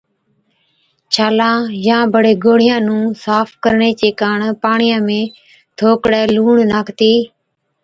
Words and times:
ڇالان 1.13 1.57
يان 1.85 2.03
بڙي 2.13 2.33
گوڙهِيان 2.43 2.81
نُون 2.87 3.03
صاف 3.23 3.47
ڪرڻي 3.63 3.91
چي 3.99 4.09
ڪاڻ 4.21 4.37
پاڻِيان 4.63 5.01
۾ 5.21 5.21
ٿوڪڙَي 5.77 6.21
لُوڻ 6.35 6.55
ناکتِي 6.71 7.13